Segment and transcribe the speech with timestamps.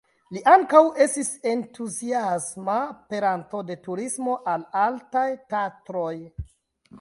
[0.35, 2.77] Li ankaŭ estis entuziasma
[3.11, 6.17] peranto de turismo en Altaj Tatroj.